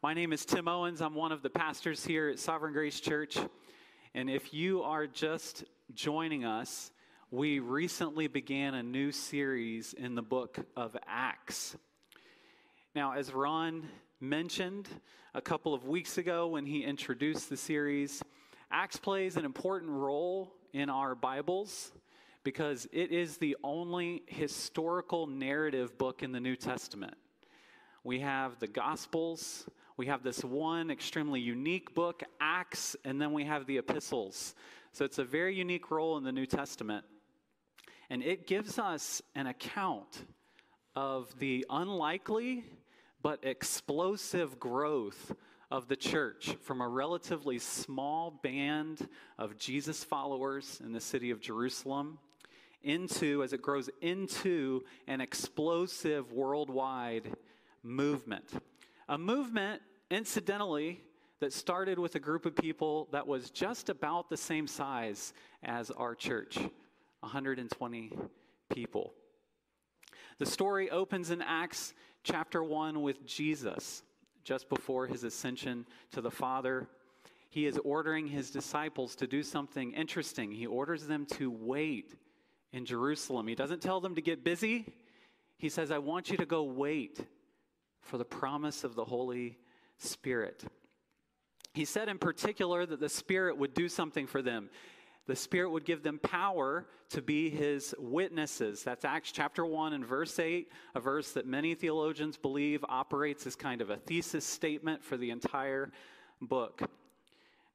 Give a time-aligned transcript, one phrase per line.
[0.00, 1.00] My name is Tim Owens.
[1.00, 3.36] I'm one of the pastors here at Sovereign Grace Church.
[4.14, 6.92] And if you are just joining us,
[7.32, 11.76] we recently began a new series in the book of Acts.
[12.94, 13.88] Now, as Ron
[14.20, 14.88] mentioned
[15.34, 18.22] a couple of weeks ago when he introduced the series,
[18.70, 21.90] Acts plays an important role in our Bibles
[22.44, 27.16] because it is the only historical narrative book in the New Testament.
[28.04, 29.68] We have the Gospels,
[29.98, 34.54] we have this one extremely unique book, Acts, and then we have the epistles.
[34.92, 37.04] So it's a very unique role in the New Testament.
[38.08, 40.24] And it gives us an account
[40.94, 42.64] of the unlikely
[43.22, 45.34] but explosive growth
[45.68, 51.40] of the church from a relatively small band of Jesus followers in the city of
[51.40, 52.18] Jerusalem
[52.84, 57.32] into, as it grows into an explosive worldwide
[57.82, 58.48] movement.
[59.08, 61.02] A movement incidentally,
[61.40, 65.90] that started with a group of people that was just about the same size as
[65.90, 66.58] our church
[67.20, 68.12] 120
[68.72, 69.12] people.
[70.38, 74.02] The story opens in Acts chapter 1 with Jesus
[74.44, 76.88] just before his ascension to the Father.
[77.50, 80.50] He is ordering his disciples to do something interesting.
[80.50, 82.14] He orders them to wait
[82.72, 83.46] in Jerusalem.
[83.46, 84.92] He doesn't tell them to get busy,
[85.56, 87.18] he says, I want you to go wait
[88.08, 89.58] for the promise of the Holy
[89.98, 90.64] Spirit.
[91.74, 94.70] He said in particular that the Spirit would do something for them.
[95.26, 98.82] The Spirit would give them power to be His witnesses.
[98.82, 103.54] That's Acts chapter 1 and verse 8, a verse that many theologians believe operates as
[103.54, 105.92] kind of a thesis statement for the entire
[106.40, 106.80] book.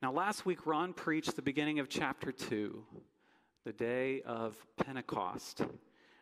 [0.01, 2.83] Now, last week, Ron preached the beginning of chapter 2,
[3.65, 5.61] the day of Pentecost,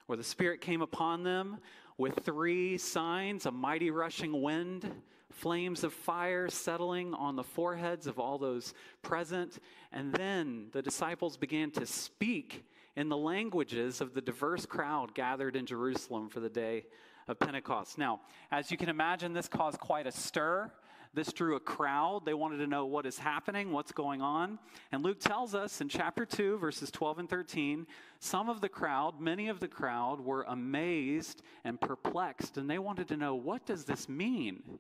[0.08, 1.59] where the Spirit came upon them
[2.02, 4.92] with three signs a mighty rushing wind
[5.30, 9.60] flames of fire settling on the foreheads of all those present.
[9.92, 15.56] And then the disciples began to speak in the languages of the diverse crowd gathered
[15.56, 16.86] in Jerusalem for the day
[17.28, 18.00] of Pentecost.
[18.00, 20.72] Now, as you can imagine, this caused quite a stir.
[21.14, 22.26] This drew a crowd.
[22.26, 24.60] They wanted to know what is happening, what's going on.
[24.94, 27.86] And Luke tells us in chapter 2, verses 12 and 13,
[28.20, 33.10] some of the crowd, many of the crowd, were amazed and perplexed, and they wanted
[33.10, 34.80] to know what does this mean?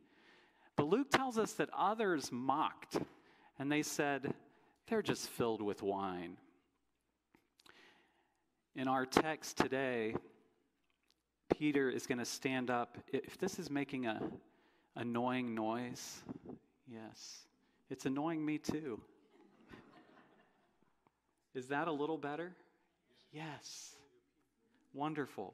[0.77, 2.97] But Luke tells us that others mocked,
[3.59, 4.33] and they said,
[4.87, 6.37] they're just filled with wine.
[8.75, 10.15] In our text today,
[11.57, 12.97] Peter is going to stand up.
[13.11, 14.21] If this is making a
[14.95, 16.21] annoying noise,
[16.87, 17.41] yes,
[17.89, 19.01] it's annoying me too.
[21.53, 22.53] Is that a little better?
[23.33, 23.95] Yes.
[24.93, 25.53] Wonderful.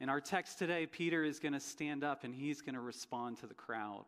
[0.00, 3.38] In our text today, Peter is going to stand up and he's going to respond
[3.38, 4.04] to the crowd.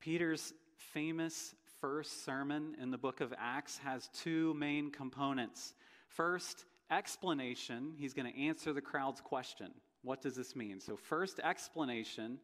[0.00, 5.74] Peter's famous first sermon in the book of Acts has two main components.
[6.08, 7.92] First, explanation.
[7.96, 9.70] He's going to answer the crowd's question.
[10.02, 10.80] What does this mean?
[10.80, 12.38] So, first, explanation,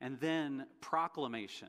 [0.00, 1.68] and then proclamation.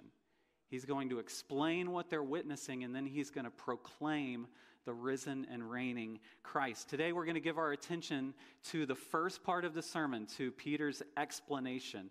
[0.69, 4.47] He's going to explain what they're witnessing, and then he's going to proclaim
[4.85, 6.89] the risen and reigning Christ.
[6.89, 8.33] Today, we're going to give our attention
[8.71, 12.09] to the first part of the sermon, to Peter's explanation.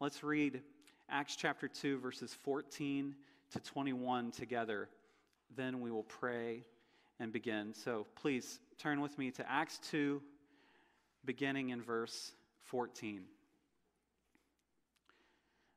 [0.00, 0.62] Let's read
[1.08, 3.14] Acts chapter 2, verses 14
[3.52, 4.88] to 21 together.
[5.56, 6.64] Then we will pray
[7.18, 7.74] and begin.
[7.74, 10.20] So please turn with me to Acts 2,
[11.24, 12.32] beginning in verse
[12.64, 13.22] 14.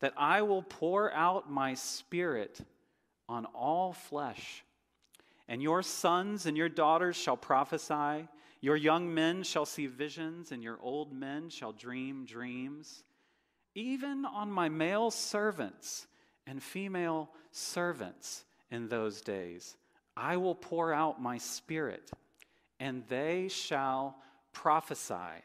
[0.00, 2.60] that I will pour out my spirit
[3.28, 4.64] on all flesh.
[5.48, 8.28] And your sons and your daughters shall prophesy,
[8.60, 13.02] your young men shall see visions, and your old men shall dream dreams.
[13.74, 16.06] Even on my male servants
[16.46, 19.76] and female servants in those days,
[20.16, 22.10] I will pour out my spirit,
[22.78, 24.16] and they shall
[24.52, 25.44] prophesy.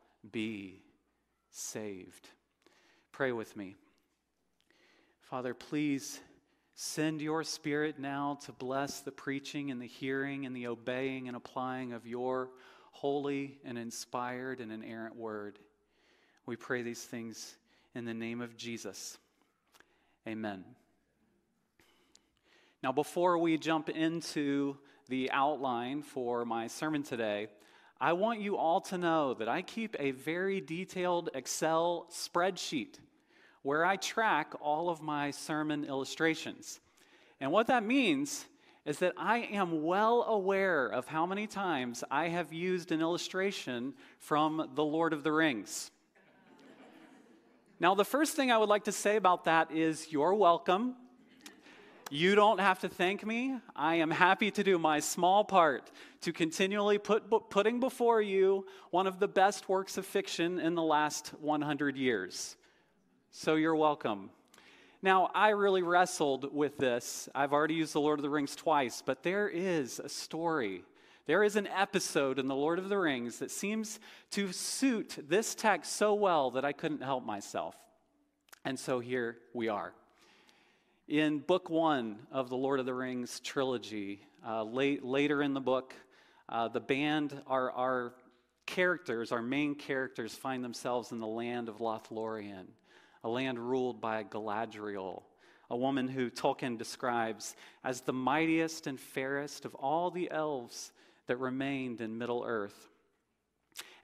[0.29, 0.81] be
[1.49, 2.29] saved.
[3.11, 3.75] Pray with me.
[5.21, 6.19] Father, please
[6.75, 11.37] send your spirit now to bless the preaching and the hearing and the obeying and
[11.37, 12.49] applying of your
[12.91, 15.59] holy and inspired and inerrant word.
[16.45, 17.55] We pray these things
[17.95, 19.17] in the name of Jesus.
[20.27, 20.63] Amen.
[22.83, 24.77] Now, before we jump into
[25.07, 27.47] the outline for my sermon today,
[28.03, 32.95] I want you all to know that I keep a very detailed Excel spreadsheet
[33.61, 36.79] where I track all of my sermon illustrations.
[37.39, 38.43] And what that means
[38.87, 43.93] is that I am well aware of how many times I have used an illustration
[44.17, 45.91] from The Lord of the Rings.
[47.79, 50.95] now, the first thing I would like to say about that is you're welcome.
[52.13, 53.55] You don't have to thank me.
[53.73, 59.07] I am happy to do my small part to continually put putting before you one
[59.07, 62.57] of the best works of fiction in the last 100 years.
[63.31, 64.29] So you're welcome.
[65.01, 67.29] Now, I really wrestled with this.
[67.33, 70.83] I've already used The Lord of the Rings twice, but there is a story.
[71.27, 75.55] There is an episode in The Lord of the Rings that seems to suit this
[75.55, 77.77] text so well that I couldn't help myself.
[78.65, 79.93] And so here we are.
[81.11, 85.59] In book one of the Lord of the Rings trilogy, uh, late, later in the
[85.59, 85.93] book,
[86.47, 88.13] uh, the band, our, our
[88.65, 92.67] characters, our main characters, find themselves in the land of Lothlorien,
[93.25, 95.23] a land ruled by Galadriel,
[95.69, 100.93] a woman who Tolkien describes as the mightiest and fairest of all the elves
[101.27, 102.87] that remained in Middle Earth.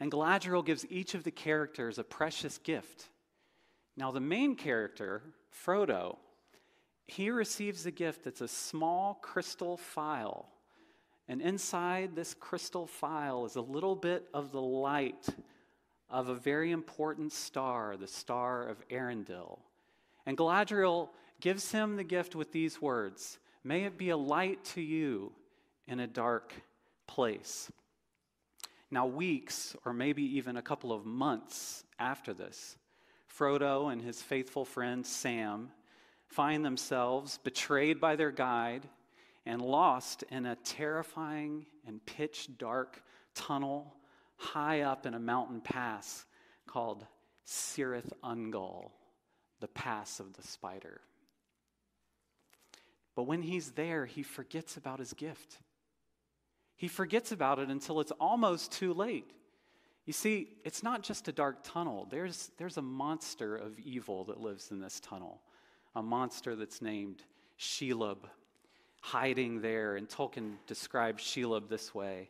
[0.02, 3.08] And Galadriel gives each of the characters a precious gift.
[3.96, 5.22] Now, the main character,
[5.66, 6.18] Frodo,
[7.08, 10.48] he receives a gift that's a small crystal phial.
[11.30, 15.28] And inside this crystal phial is a little bit of the light
[16.10, 19.60] of a very important star, the star of Eärendil.
[20.26, 21.10] And Galadriel
[21.40, 25.34] gives him the gift with these words May it be a light to you
[25.88, 26.54] in a dark
[27.06, 27.70] place.
[28.90, 32.78] Now, weeks or maybe even a couple of months after this,
[33.30, 35.72] Frodo and his faithful friend Sam
[36.28, 38.88] find themselves betrayed by their guide
[39.46, 43.02] and lost in a terrifying and pitch dark
[43.34, 43.96] tunnel
[44.36, 46.26] high up in a mountain pass
[46.68, 47.06] called
[47.46, 48.92] Cirith Ungol,
[49.62, 51.02] the Pass of the Spider.
[53.16, 55.58] But when he's there, he forgets about his gift.
[56.76, 59.32] He forgets about it until it's almost too late.
[60.06, 64.40] You see, it's not just a dark tunnel, there's, there's a monster of evil that
[64.40, 65.42] lives in this tunnel
[65.96, 67.24] a monster that's named
[67.60, 68.20] Shelob
[69.02, 69.96] hiding there.
[69.96, 72.30] And Tolkien describes Shelob this way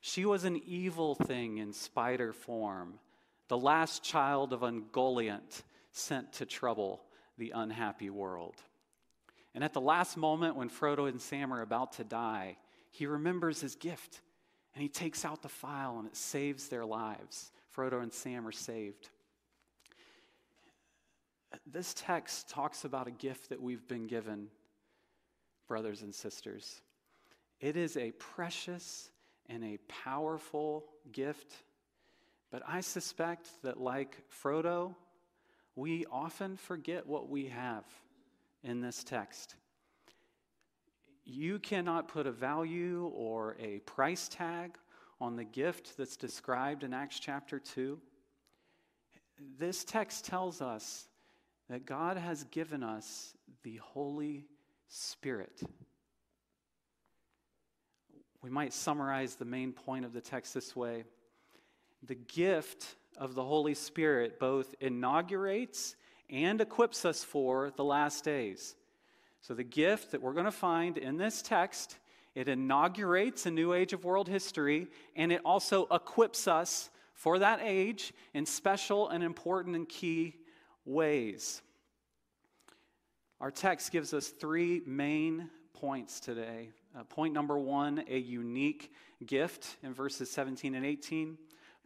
[0.00, 2.98] She was an evil thing in spider form,
[3.48, 5.62] the last child of Ungoliant
[5.92, 7.02] sent to trouble
[7.38, 8.56] the unhappy world.
[9.54, 12.56] And at the last moment when Frodo and Sam are about to die,
[12.90, 14.20] he remembers his gift
[14.74, 17.52] and he takes out the phial and it saves their lives.
[17.74, 19.10] Frodo and Sam are saved
[21.66, 24.48] this text talks about a gift that we've been given,
[25.68, 26.80] brothers and sisters.
[27.60, 29.10] It is a precious
[29.48, 31.54] and a powerful gift,
[32.50, 34.94] but I suspect that, like Frodo,
[35.76, 37.84] we often forget what we have
[38.62, 39.54] in this text.
[41.24, 44.76] You cannot put a value or a price tag
[45.20, 47.98] on the gift that's described in Acts chapter 2.
[49.58, 51.08] This text tells us
[51.68, 54.44] that God has given us the Holy
[54.88, 55.62] Spirit.
[58.42, 61.04] We might summarize the main point of the text this way
[62.02, 65.96] The gift of the Holy Spirit both inaugurates
[66.28, 68.74] and equips us for the last days.
[69.40, 71.98] So, the gift that we're going to find in this text,
[72.34, 77.60] it inaugurates a new age of world history, and it also equips us for that
[77.62, 80.34] age in special and important and key
[80.84, 81.62] ways.
[83.40, 86.70] Our text gives us three main points today.
[86.98, 88.92] Uh, point number one, a unique
[89.26, 91.36] gift in verses 17 and 18.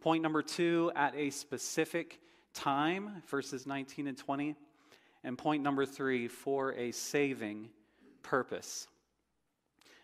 [0.01, 2.21] Point number two, at a specific
[2.53, 4.55] time, verses 19 and 20.
[5.23, 7.69] And point number three, for a saving
[8.23, 8.87] purpose.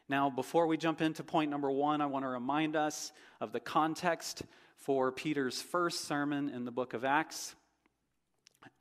[0.10, 3.60] Now, before we jump into point number one, I want to remind us of the
[3.60, 4.44] context
[4.78, 7.56] for Peter's first sermon in the book of Acts.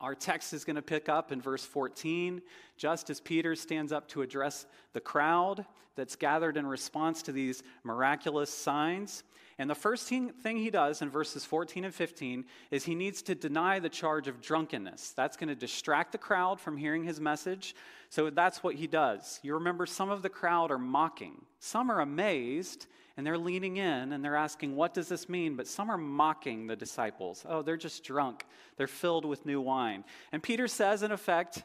[0.01, 2.41] Our text is going to pick up in verse 14,
[2.77, 5.65] just as Peter stands up to address the crowd
[5.95, 9.23] that's gathered in response to these miraculous signs.
[9.57, 13.35] And the first thing he does in verses 14 and 15 is he needs to
[13.35, 15.11] deny the charge of drunkenness.
[15.11, 17.73] That's going to distract the crowd from hearing his message.
[18.09, 19.39] So that's what he does.
[19.43, 22.87] You remember some of the crowd are mocking, some are amazed,
[23.17, 25.55] and they're leaning in and they're asking, What does this mean?
[25.55, 27.45] But some are mocking the disciples.
[27.47, 28.45] Oh, they're just drunk.
[28.77, 30.03] They're filled with new wine.
[30.31, 31.63] And Peter says, in effect,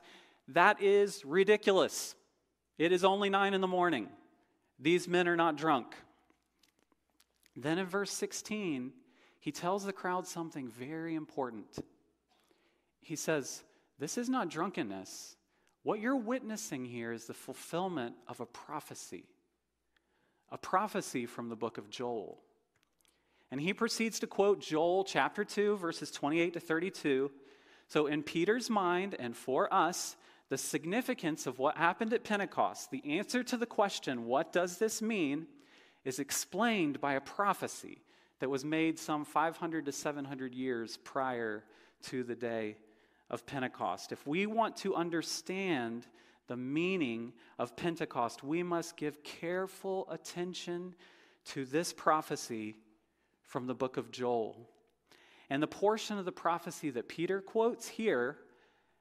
[0.48, 2.14] that is ridiculous.
[2.78, 4.08] It is only nine in the morning.
[4.78, 5.94] These men are not drunk.
[7.56, 8.92] Then in verse 16,
[9.40, 11.78] he tells the crowd something very important.
[13.00, 13.64] He says,
[13.98, 15.36] This is not drunkenness.
[15.82, 19.24] What you're witnessing here is the fulfillment of a prophecy,
[20.50, 22.38] a prophecy from the book of Joel.
[23.50, 27.30] And he proceeds to quote Joel chapter 2, verses 28 to 32.
[27.88, 30.16] So, in Peter's mind and for us,
[30.48, 35.00] the significance of what happened at Pentecost, the answer to the question, what does this
[35.00, 35.46] mean,
[36.04, 38.02] is explained by a prophecy
[38.40, 41.64] that was made some 500 to 700 years prior
[42.02, 42.76] to the day
[43.28, 44.12] of Pentecost.
[44.12, 46.06] If we want to understand
[46.50, 50.96] the meaning of Pentecost, we must give careful attention
[51.44, 52.74] to this prophecy
[53.44, 54.68] from the book of Joel.
[55.48, 58.38] And the portion of the prophecy that Peter quotes here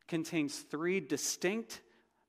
[0.08, 1.82] contains three distinct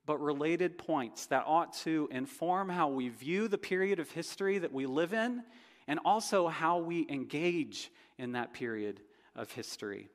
[0.07, 4.73] but related points that ought to inform how we view the period of history that
[4.73, 5.43] we live in
[5.87, 9.01] and also how we engage in that period
[9.35, 10.09] of history.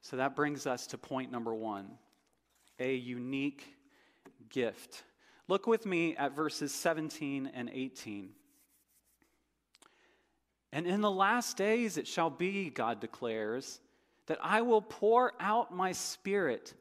[0.00, 1.98] So that brings us to point number one
[2.78, 3.75] a unique
[4.50, 5.04] gift.
[5.48, 8.30] Look with me at verses 17 and 18.
[10.72, 13.80] And in the last days it shall be, God declares,
[14.26, 16.74] that I will pour out my spirit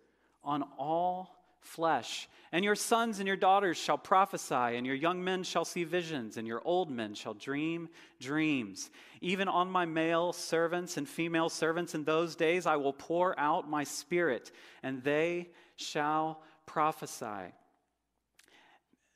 [0.44, 2.28] on all flesh.
[2.52, 6.38] And your sons and your daughters shall prophesy, and your young men shall see visions,
[6.38, 8.90] and your old men shall dream dreams.
[9.22, 13.70] Even on my male servants and female servants in those days I will pour out
[13.70, 14.52] my spirit,
[14.84, 17.54] and they shall prophesy.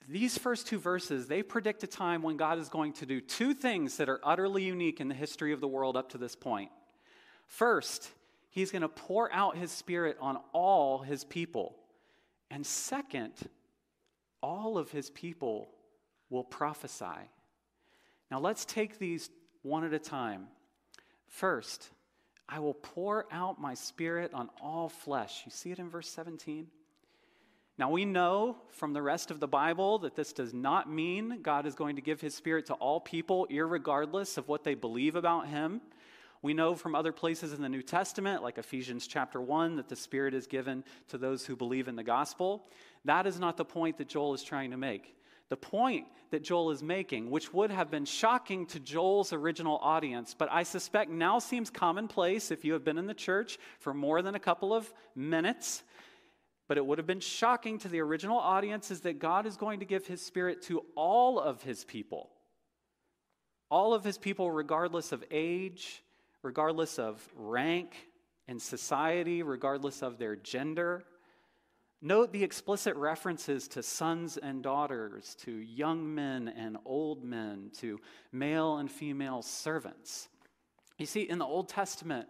[0.08, 3.54] These first two verses, they predict a time when God is going to do two
[3.54, 6.72] things that are utterly unique in the history of the world up to this point.
[7.46, 8.10] First,
[8.50, 11.76] he's going to pour out his spirit on all his people.
[12.50, 13.34] And second,
[14.42, 15.70] all of his people
[16.32, 17.30] will prophesy.
[18.32, 19.30] Now let's take these
[19.62, 20.48] one at a time.
[21.28, 21.90] First,
[22.48, 25.44] I will pour out my spirit on all flesh.
[25.46, 26.68] You see it in verse 17?
[27.80, 31.66] Now, we know from the rest of the Bible that this does not mean God
[31.66, 35.48] is going to give his spirit to all people, regardless of what they believe about
[35.48, 35.80] him.
[36.42, 39.96] We know from other places in the New Testament, like Ephesians chapter 1, that the
[39.96, 42.68] Spirit is given to those who believe in the gospel.
[43.06, 45.16] That is not the point that Joel is trying to make.
[45.48, 50.36] The point that Joel is making, which would have been shocking to Joel's original audience,
[50.38, 54.22] but I suspect now seems commonplace if you have been in the church for more
[54.22, 55.84] than a couple of minutes,
[56.70, 59.80] but it would have been shocking to the original audience, is that God is going
[59.80, 62.30] to give his spirit to all of his people.
[63.72, 66.04] All of his people, regardless of age,
[66.44, 67.96] regardless of rank
[68.48, 71.04] in society, regardless of their gender.
[72.04, 78.00] Note the explicit references to sons and daughters, to young men and old men, to
[78.32, 80.30] male and female servants.
[81.00, 82.28] You see, in the Old Testament,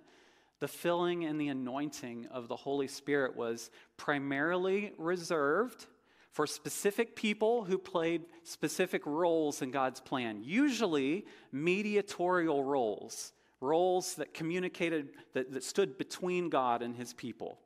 [0.60, 5.86] the filling and the anointing of the Holy Spirit was primarily reserved
[6.32, 14.34] for specific people who played specific roles in God's plan, usually mediatorial roles roles that
[14.34, 17.60] communicated, that, that stood between God and his people.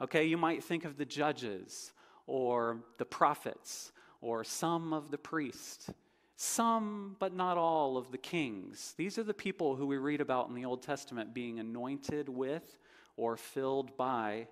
[0.00, 1.92] Okay, you might think of the judges
[2.26, 5.90] or the prophets or some of the priests,
[6.36, 8.94] some but not all of the kings.
[8.96, 12.78] These are the people who we read about in the Old Testament being anointed with
[13.16, 14.46] or filled by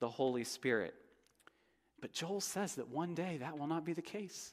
[0.00, 0.94] the Holy Spirit.
[2.00, 4.52] But Joel says that one day that will not be the case.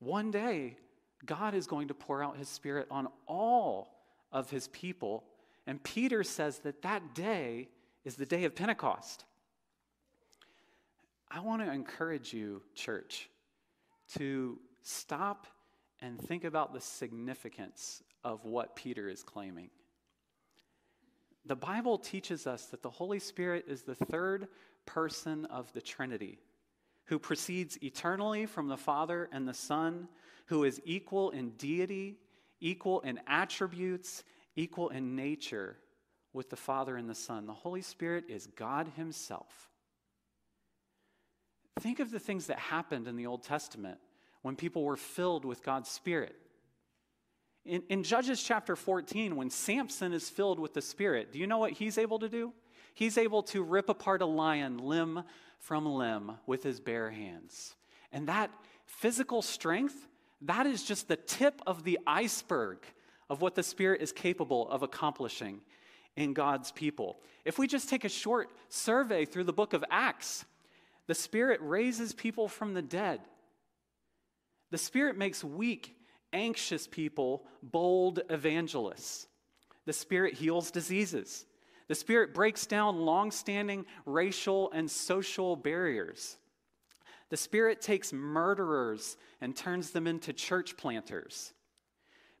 [0.00, 0.76] One day,
[1.24, 3.96] God is going to pour out his spirit on all
[4.32, 5.24] of his people.
[5.66, 7.68] And Peter says that that day
[8.04, 9.24] is the day of Pentecost.
[11.30, 13.28] I want to encourage you, church,
[14.16, 15.46] to stop
[16.00, 19.70] and think about the significance of what Peter is claiming.
[21.44, 24.48] The Bible teaches us that the Holy Spirit is the third
[24.84, 26.38] person of the Trinity
[27.06, 30.08] who proceeds eternally from the Father and the Son,
[30.46, 32.18] who is equal in deity,
[32.60, 34.24] equal in attributes,
[34.56, 35.76] equal in nature
[36.32, 37.46] with the Father and the Son.
[37.46, 39.70] The Holy Spirit is God Himself.
[41.80, 43.98] Think of the things that happened in the Old Testament
[44.46, 46.36] when people were filled with God's Spirit.
[47.64, 51.58] In, in, Judges chapter 14, when Samson is filled with the Spirit, do you know
[51.58, 52.52] what he's able to do?
[52.94, 55.24] He's able to rip apart a lion limb
[55.58, 57.74] from limb with his bare hands.
[58.12, 58.52] And that
[58.84, 60.06] physical strength,
[60.42, 62.78] that is just the tip of the iceberg
[63.28, 65.60] of what the Spirit is capable of accomplishing
[66.14, 67.18] in God's people.
[67.44, 70.44] If we just take a short survey through the book of Acts,
[71.08, 73.22] the Spirit raises people from the dead.
[74.70, 75.96] The Spirit makes weak,
[76.32, 79.28] anxious people bold evangelists.
[79.84, 81.46] The Spirit heals diseases.
[81.88, 86.36] The Spirit breaks down long standing racial and social barriers.
[87.28, 91.52] The Spirit takes murderers and turns them into church planters.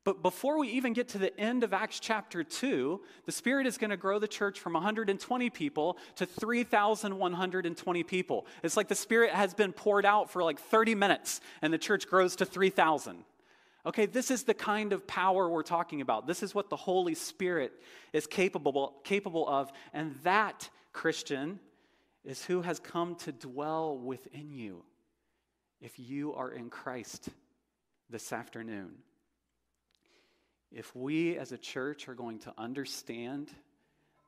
[0.06, 3.76] But before we even get to the end of Acts chapter 2, the Spirit is
[3.76, 8.46] going to grow the church from 120 people to 3,120 people.
[8.62, 12.06] It's like the Spirit has been poured out for like 30 minutes and the church
[12.06, 13.24] grows to 3,000.
[13.84, 16.28] Okay, this is the kind of power we're talking about.
[16.28, 17.72] This is what the Holy Spirit
[18.12, 19.72] is capable, capable of.
[19.92, 21.58] And that, Christian,
[22.24, 24.84] is who has come to dwell within you
[25.80, 27.30] if you are in Christ
[28.08, 28.92] this afternoon
[30.76, 33.48] if we as a church are going to understand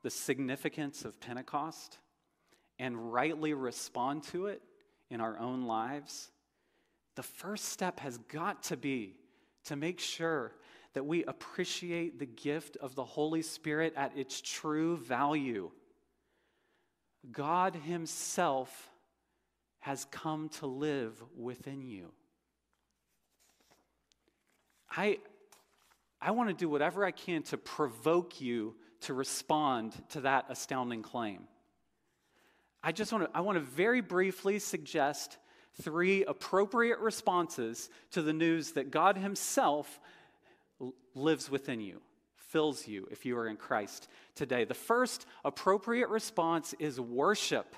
[0.01, 1.99] the significance of Pentecost
[2.79, 4.59] and rightly respond to it
[5.11, 6.31] in our own lives,
[7.15, 9.13] the first step has got to be
[9.65, 10.51] to make sure
[10.93, 15.69] that we appreciate the gift of the Holy Spirit at its true value.
[17.31, 18.89] God Himself
[19.81, 22.11] has come to live within you.
[24.89, 25.19] I,
[26.21, 31.01] I want to do whatever I can to provoke you to respond to that astounding
[31.01, 31.47] claim.
[32.83, 35.37] I just want to, I want to very briefly suggest
[35.81, 39.99] three appropriate responses to the news that God Himself
[41.15, 42.01] lives within you,
[42.35, 44.65] fills you if you are in Christ today.
[44.65, 47.75] The first appropriate response is worship,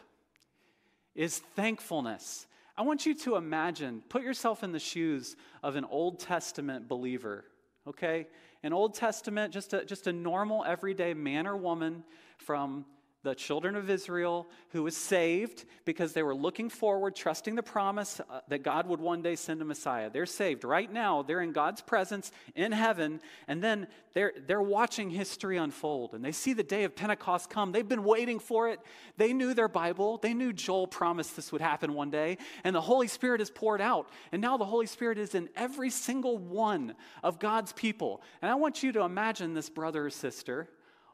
[1.15, 2.47] is thankfulness.
[2.77, 7.45] I want you to imagine, put yourself in the shoes of an Old Testament believer
[7.88, 8.28] okay?
[8.63, 12.04] An Old Testament, just a, just a normal, everyday man or woman
[12.38, 12.86] from
[13.23, 18.19] the children of Israel who was saved because they were looking forward, trusting the promise
[18.19, 20.10] uh, that God would one day send a Messiah.
[20.10, 21.21] They're saved right now.
[21.21, 26.15] They're in God's presence in heaven, and then they're, they're watching history unfold.
[26.15, 27.71] And they see the day of Pentecost come.
[27.71, 28.79] They've been waiting for it.
[29.17, 30.17] They knew their Bible.
[30.17, 33.81] They knew Joel promised this would happen one day, and the Holy Spirit is poured
[33.81, 34.10] out.
[34.31, 38.23] And now the Holy Spirit is in every single one of God's people.
[38.41, 40.69] And I want you to imagine this brother or sister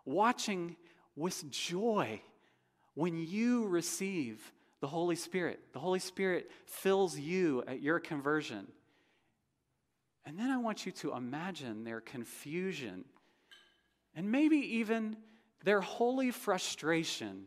[0.06, 0.78] watching
[1.18, 2.22] with joy
[2.94, 5.60] when you receive the Holy Spirit.
[5.74, 8.68] The Holy Spirit fills you at your conversion.
[10.26, 13.04] And then I want you to imagine their confusion
[14.16, 15.18] and maybe even
[15.64, 17.46] their holy frustration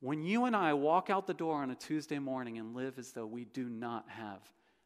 [0.00, 3.12] when you and I walk out the door on a Tuesday morning and live as
[3.12, 4.40] though we do not have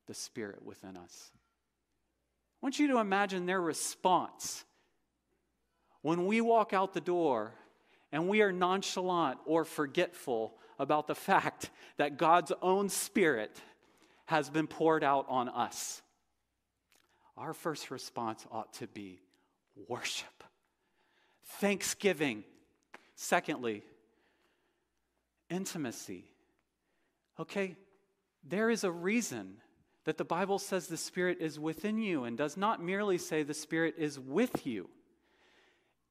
[0.07, 1.31] the Spirit within us.
[1.35, 4.65] I want you to imagine their response
[6.03, 7.55] when we walk out the door
[8.13, 13.61] and we are nonchalant or forgetful about the fact that God's own Spirit
[14.27, 16.03] has been poured out on us.
[17.37, 19.21] Our first response ought to be
[19.89, 20.45] worship,
[21.45, 22.45] thanksgiving.
[23.15, 23.83] Secondly,
[25.51, 26.25] intimacy.
[27.41, 27.77] Okay,
[28.45, 29.57] there is a reason
[30.05, 33.55] that the Bible says the Spirit is within you and does not merely say the
[33.55, 34.89] Spirit is with you.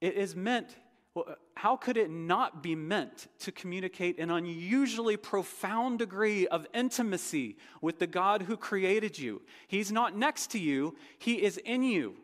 [0.01, 0.75] It is meant
[1.17, 7.57] Uh, how could it not be meant to communicate an unusually profound degree of intimacy
[7.81, 9.41] with the God who created you?
[9.67, 12.15] He's not next to you, He is in you.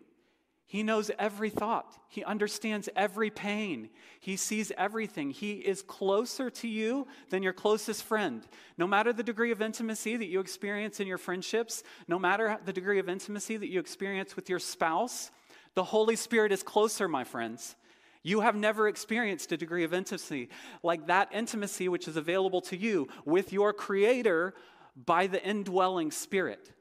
[0.65, 1.99] He knows every thought.
[2.09, 3.89] He understands every pain.
[4.19, 5.29] He sees everything.
[5.29, 8.41] He is closer to you than your closest friend.
[8.75, 12.73] No matter the degree of intimacy that you experience in your friendships, no matter the
[12.73, 15.29] degree of intimacy that you experience with your spouse,
[15.75, 17.75] the Holy Spirit is closer, my friends.
[18.23, 20.49] You have never experienced a degree of intimacy
[20.81, 24.53] like that intimacy which is available to you with your Creator
[24.95, 26.71] by the indwelling Spirit.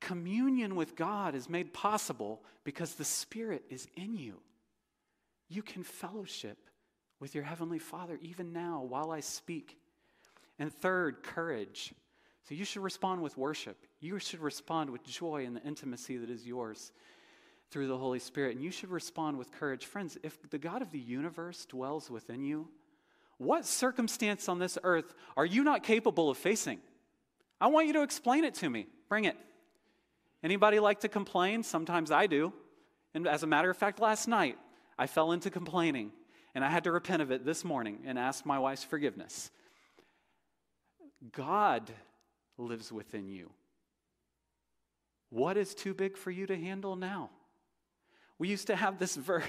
[0.00, 4.40] Communion with God is made possible because the Spirit is in you.
[5.48, 6.58] You can fellowship
[7.20, 9.78] with your Heavenly Father even now while I speak.
[10.58, 11.92] And third, courage.
[12.48, 13.76] So you should respond with worship.
[14.00, 16.92] You should respond with joy in the intimacy that is yours.
[17.70, 19.84] Through the Holy Spirit, and you should respond with courage.
[19.86, 22.68] Friends, if the God of the universe dwells within you,
[23.38, 26.78] what circumstance on this earth are you not capable of facing?
[27.60, 28.86] I want you to explain it to me.
[29.08, 29.36] Bring it.
[30.42, 31.62] Anybody like to complain?
[31.62, 32.52] Sometimes I do.
[33.14, 34.58] And as a matter of fact, last night
[34.98, 36.12] I fell into complaining
[36.54, 39.50] and I had to repent of it this morning and ask my wife's forgiveness.
[41.32, 41.90] God
[42.58, 43.50] lives within you.
[45.30, 47.30] What is too big for you to handle now?
[48.38, 49.44] We used to have this verse.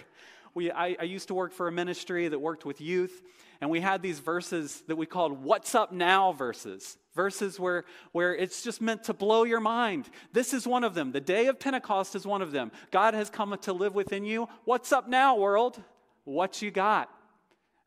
[0.53, 3.21] We, I, I, used to work for a ministry that worked with youth,
[3.59, 6.97] and we had these verses that we called What's Up Now verses.
[7.13, 10.09] Verses where, where it's just meant to blow your mind.
[10.31, 11.11] This is one of them.
[11.11, 12.71] The day of Pentecost is one of them.
[12.91, 14.47] God has come to live within you.
[14.63, 15.81] What's up now, world?
[16.23, 17.09] What you got?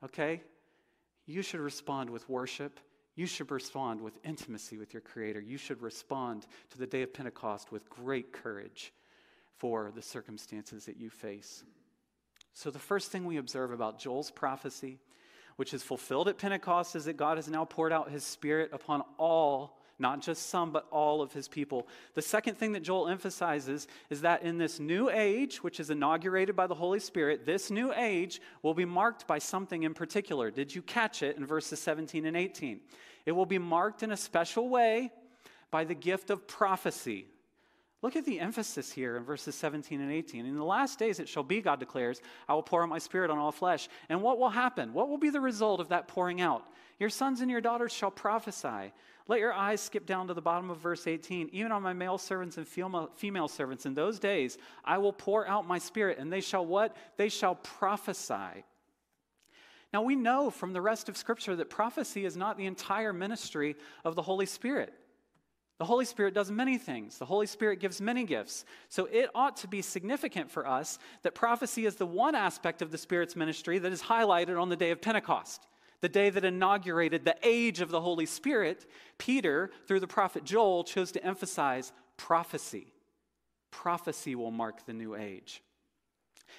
[0.05, 0.43] Okay?
[1.27, 2.81] You should respond with worship.
[3.17, 5.41] You should respond with intimacy with your Creator.
[5.41, 8.93] You should respond to the day of Pentecost with great courage
[9.59, 11.65] for the circumstances that you face.
[12.55, 14.99] So, the first thing we observe about Joel's prophecy,
[15.57, 19.03] which is fulfilled at Pentecost, is that God has now poured out his Spirit upon
[19.17, 21.87] all, not just some, but all of his people.
[22.15, 26.57] The second thing that Joel emphasizes is that in this new age, which is inaugurated
[26.57, 30.51] by the Holy Spirit, this new age will be marked by something in particular.
[30.51, 32.81] Did you catch it in verses 17 and 18?
[33.27, 35.13] It will be marked in a special way
[35.71, 37.27] by the gift of prophecy.
[38.01, 40.47] Look at the emphasis here in verses 17 and 18.
[40.47, 43.29] In the last days it shall be, God declares, I will pour out my spirit
[43.29, 43.89] on all flesh.
[44.09, 44.93] And what will happen?
[44.93, 46.65] What will be the result of that pouring out?
[47.01, 48.93] Your sons and your daughters shall prophesy.
[49.27, 51.51] Let your eyes skip down to the bottom of verse 18.
[51.53, 55.67] Even on my male servants and female servants in those days, I will pour out
[55.67, 56.97] my spirit, and they shall what?
[57.17, 58.65] They shall prophesy.
[59.93, 63.75] Now we know from the rest of Scripture that prophecy is not the entire ministry
[64.05, 64.95] of the Holy Spirit.
[65.79, 67.19] The Holy Spirit does many things.
[67.19, 68.65] The Holy Spirit gives many gifts.
[68.89, 72.91] So it ought to be significant for us that prophecy is the one aspect of
[72.91, 75.67] the Spirit's ministry that is highlighted on the day of Pentecost.
[76.01, 78.87] The day that inaugurated the age of the Holy Spirit,
[79.19, 82.93] Peter, through the prophet Joel, chose to emphasize prophecy.
[83.71, 85.63] Prophecy will mark the new age.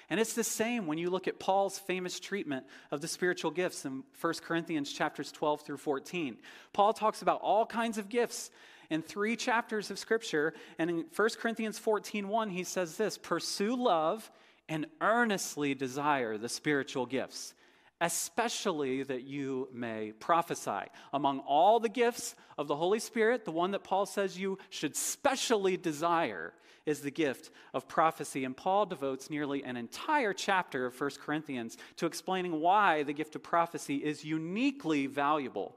[0.08, 3.84] And it's the same when you look at Paul's famous treatment of the spiritual gifts
[3.84, 6.38] in 1 Corinthians chapters 12 through 14.
[6.72, 8.50] Paul talks about all kinds of gifts
[8.90, 10.52] in three chapters of Scripture.
[10.78, 14.30] And in 1 Corinthians 14 1, he says this Pursue love
[14.68, 17.54] and earnestly desire the spiritual gifts,
[18.00, 20.88] especially that you may prophesy.
[21.12, 24.94] Among all the gifts of the Holy Spirit, the one that Paul says you should
[24.94, 26.52] specially desire
[26.86, 28.44] is the gift of prophecy.
[28.44, 33.36] And Paul devotes nearly an entire chapter of 1 Corinthians to explaining why the gift
[33.36, 35.76] of prophecy is uniquely valuable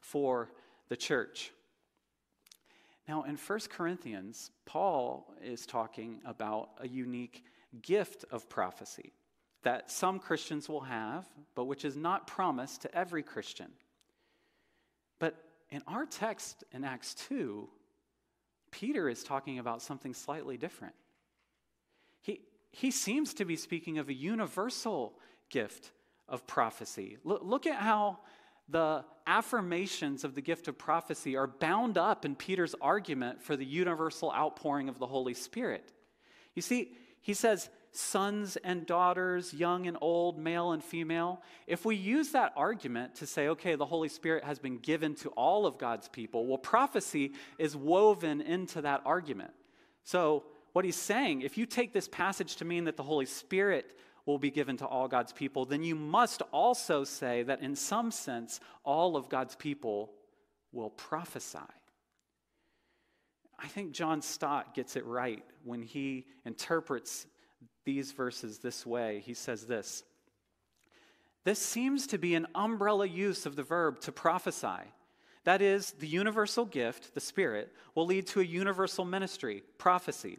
[0.00, 0.50] for
[0.88, 1.52] the church.
[3.08, 7.44] Now, in 1 Corinthians, Paul is talking about a unique
[7.80, 9.12] gift of prophecy
[9.62, 13.70] that some Christians will have, but which is not promised to every Christian.
[15.18, 15.36] But
[15.70, 17.68] in our text in Acts 2,
[18.70, 20.94] Peter is talking about something slightly different.
[22.22, 25.14] He, he seems to be speaking of a universal
[25.50, 25.92] gift
[26.28, 27.18] of prophecy.
[27.24, 28.20] Look, look at how
[28.72, 33.64] the affirmations of the gift of prophecy are bound up in Peter's argument for the
[33.64, 35.92] universal outpouring of the Holy Spirit.
[36.54, 41.42] You see, he says, sons and daughters, young and old, male and female.
[41.66, 45.28] If we use that argument to say, okay, the Holy Spirit has been given to
[45.30, 49.52] all of God's people, well, prophecy is woven into that argument.
[50.04, 53.94] So, what he's saying, if you take this passage to mean that the Holy Spirit
[54.26, 58.10] will be given to all God's people, then you must also say that in some
[58.10, 60.12] sense, all of God's people
[60.72, 61.58] will prophesy.
[63.58, 67.26] I think John Stott gets it right when he interprets
[67.84, 69.22] these verses this way.
[69.24, 70.02] He says this
[71.44, 74.90] This seems to be an umbrella use of the verb to prophesy.
[75.44, 80.38] That is, the universal gift, the Spirit, will lead to a universal ministry, prophecy.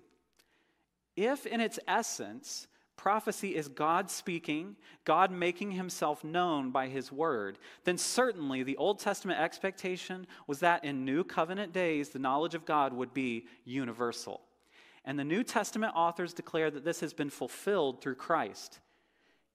[1.17, 2.67] If in its essence,
[3.03, 8.97] prophecy is God speaking, God making himself known by his word, then certainly the Old
[8.97, 14.39] Testament expectation was that in New Covenant days, the knowledge of God would be universal.
[15.03, 18.79] And the New Testament authors declare that this has been fulfilled through Christ.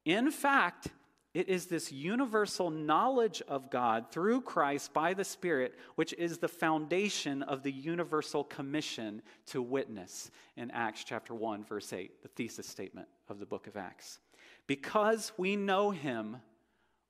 [0.04, 0.88] In fact,
[1.34, 6.48] it is this universal knowledge of God through Christ by the Spirit, which is the
[6.48, 12.66] foundation of the universal commission to witness in Acts chapter 1, verse 8, the thesis
[12.66, 14.20] statement of the book of Acts.
[14.66, 16.38] Because we know him,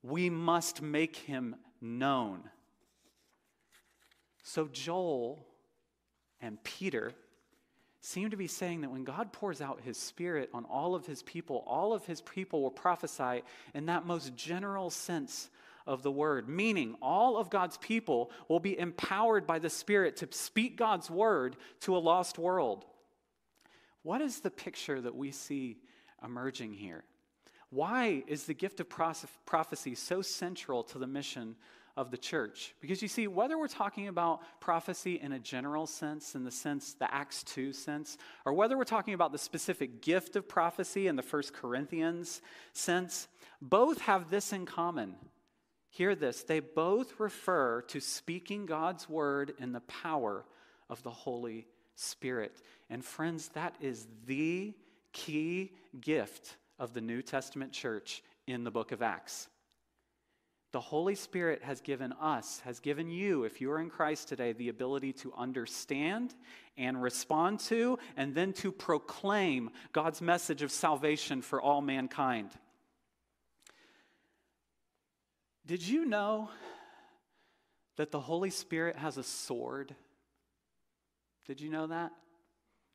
[0.03, 2.43] we must make him known.
[4.43, 5.47] So Joel
[6.41, 7.13] and Peter
[8.01, 11.23] seem to be saying that when God pours out his spirit on all of his
[11.23, 13.43] people, all of his people will prophesy
[13.75, 15.51] in that most general sense
[15.87, 20.29] of the word, meaning all of God's people will be empowered by the Spirit to
[20.31, 22.85] speak God's word to a lost world.
[24.03, 25.79] What is the picture that we see
[26.23, 27.05] emerging here?
[27.71, 31.57] Why is the gift of prophecy so central to the mission
[31.99, 32.77] of the church.
[32.81, 36.95] Because you see, whether we're talking about prophecy in a general sense, in the sense,
[36.95, 41.17] the Acts 2 sense, or whether we're talking about the specific gift of prophecy in
[41.17, 42.41] the First Corinthians
[42.73, 43.27] sense,
[43.61, 45.17] both have this in common.
[45.91, 50.45] Hear this they both refer to speaking God's word in the power
[50.89, 52.63] of the Holy Spirit.
[52.89, 54.73] And friends, that is the
[55.13, 59.49] key gift of the New Testament church in the book of Acts.
[60.71, 64.53] The Holy Spirit has given us, has given you, if you are in Christ today,
[64.53, 66.35] the ability to understand
[66.77, 72.51] and respond to, and then to proclaim God's message of salvation for all mankind.
[75.67, 76.51] Did you know
[77.97, 79.95] that the Holy Spirit has a sword?
[81.47, 82.13] Did you know that?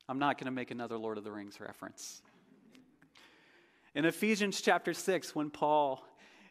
[0.08, 2.22] I'm not going to make another Lord of the Rings reference.
[3.94, 6.04] In Ephesians chapter 6, when Paul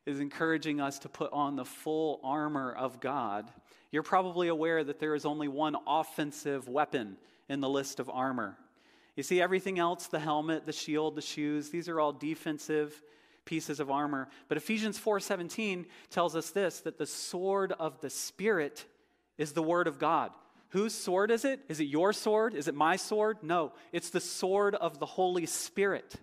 [0.05, 3.49] is encouraging us to put on the full armor of God.
[3.91, 8.57] You're probably aware that there is only one offensive weapon in the list of armor.
[9.15, 13.01] You see, everything else the helmet, the shield, the shoes these are all defensive
[13.45, 14.29] pieces of armor.
[14.47, 18.85] But Ephesians 4:17 tells us this that the sword of the spirit
[19.37, 20.31] is the word of God.
[20.69, 21.59] Whose sword is it?
[21.69, 22.55] Is it your sword?
[22.55, 23.37] Is it my sword?
[23.43, 26.15] No, it's the sword of the Holy Spirit.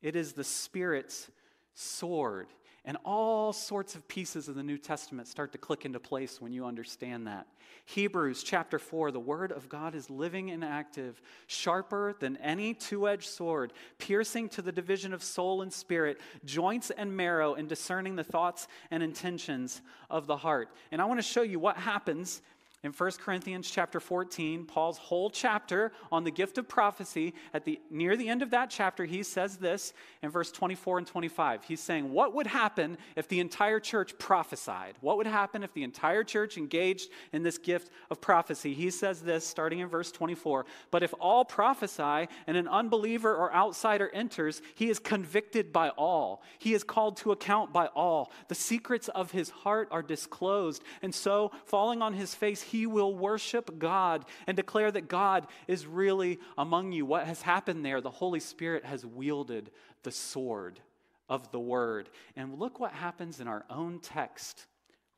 [0.00, 1.28] It is the Spirit's
[1.74, 2.46] sword.
[2.86, 6.52] And all sorts of pieces of the New Testament start to click into place when
[6.52, 7.46] you understand that.
[7.86, 13.08] Hebrews chapter 4 the Word of God is living and active, sharper than any two
[13.08, 18.16] edged sword, piercing to the division of soul and spirit, joints and marrow, and discerning
[18.16, 20.68] the thoughts and intentions of the heart.
[20.92, 22.42] And I want to show you what happens
[22.84, 27.80] in 1 Corinthians chapter 14, Paul's whole chapter on the gift of prophecy, at the
[27.90, 31.64] near the end of that chapter, he says this in verse 24 and 25.
[31.64, 34.96] He's saying, What would happen if the entire church prophesied?
[35.00, 38.74] What would happen if the entire church engaged in this gift of prophecy?
[38.74, 40.66] He says this starting in verse 24.
[40.90, 46.42] But if all prophesy and an unbeliever or outsider enters, he is convicted by all.
[46.58, 48.30] He is called to account by all.
[48.48, 50.84] The secrets of his heart are disclosed.
[51.00, 55.86] And so, falling on his face, he will worship God and declare that God is
[55.86, 57.06] really among you.
[57.06, 58.00] What has happened there?
[58.00, 59.70] The Holy Spirit has wielded
[60.02, 60.80] the sword
[61.28, 62.10] of the word.
[62.34, 64.66] And look what happens in our own text.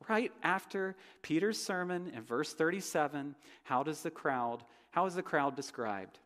[0.07, 5.57] Right after Peter's sermon in verse 37, how does the crowd, how is the crowd
[5.57, 6.19] described?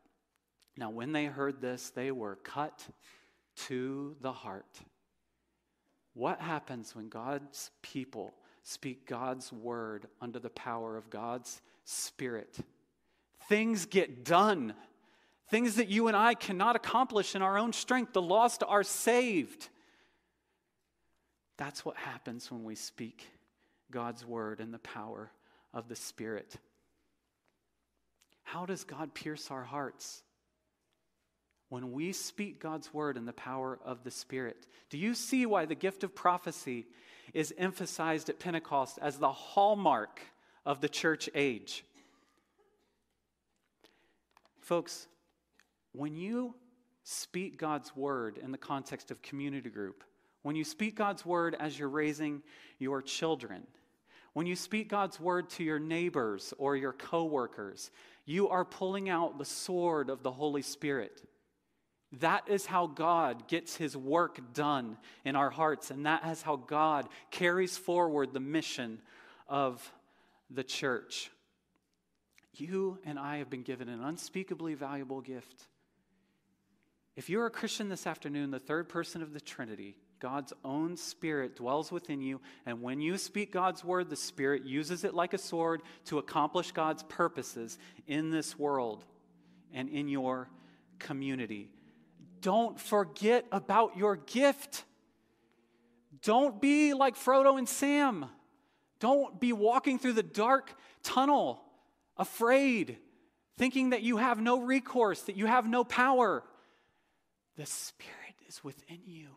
[0.77, 2.85] Now, when they heard this, they were cut
[3.69, 4.81] to the heart.
[6.15, 8.35] What happens when God's people
[8.71, 12.57] speak God's word under the power of God's Spirit.
[13.49, 14.75] Things get done.
[15.49, 18.13] Things that you and I cannot accomplish in our own strength.
[18.13, 19.69] The lost are saved.
[21.57, 23.27] That's what happens when we speak
[23.91, 25.33] God's word in the power
[25.75, 26.55] of the Spirit.
[28.45, 30.23] How does God pierce our hearts?
[31.71, 34.67] When we speak God's word in the power of the Spirit.
[34.91, 36.87] Do you see why the gift of prophecy
[37.33, 40.21] is emphasized at Pentecost as the hallmark
[40.67, 41.85] of the church age.
[44.61, 45.07] Folks,
[45.93, 46.55] when you
[47.03, 50.05] speak God's word in the context of community group,
[50.43, 52.43] when you speak God's word as you're raising
[52.79, 53.67] your children,
[54.33, 57.91] when you speak God's word to your neighbors or your coworkers,
[58.27, 61.21] you are pulling out the sword of the Holy Spirit.
[62.15, 66.57] That is how God gets his work done in our hearts, and that is how
[66.57, 69.01] God carries forward the mission
[69.49, 69.93] of
[70.51, 71.31] the church.
[72.55, 75.69] You and I have been given an unspeakably valuable gift.
[77.15, 81.57] If you're a Christian this afternoon, the third person of the Trinity, God's own Spirit
[81.57, 85.39] dwells within you, and when you speak God's word, the Spirit uses it like a
[85.39, 89.05] sword to accomplish God's purposes in this world
[89.73, 90.49] and in your
[90.99, 91.71] community.
[92.41, 94.85] Don't forget about your gift.
[96.23, 98.27] Don't be like Frodo and Sam.
[98.99, 101.63] Don't be walking through the dark tunnel,
[102.17, 102.99] afraid,
[103.57, 106.45] thinking that you have no recourse, that you have no power.
[107.57, 109.29] The Spirit is within you.